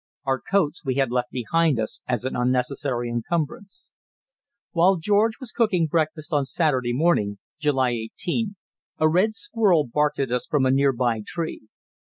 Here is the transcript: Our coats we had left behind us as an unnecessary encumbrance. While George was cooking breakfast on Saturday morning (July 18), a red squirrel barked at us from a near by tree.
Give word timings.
Our 0.25 0.41
coats 0.41 0.83
we 0.83 0.95
had 0.95 1.11
left 1.11 1.29
behind 1.29 1.79
us 1.79 2.01
as 2.07 2.25
an 2.25 2.35
unnecessary 2.35 3.07
encumbrance. 3.07 3.91
While 4.71 4.95
George 4.95 5.39
was 5.39 5.51
cooking 5.51 5.85
breakfast 5.85 6.33
on 6.33 6.43
Saturday 6.45 6.91
morning 6.91 7.37
(July 7.59 7.91
18), 7.91 8.55
a 8.97 9.07
red 9.07 9.35
squirrel 9.35 9.85
barked 9.85 10.17
at 10.17 10.31
us 10.31 10.47
from 10.47 10.65
a 10.65 10.71
near 10.71 10.91
by 10.91 11.21
tree. 11.23 11.67